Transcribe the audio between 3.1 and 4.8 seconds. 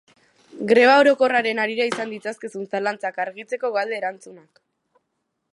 argitzeko galde-erantzunak.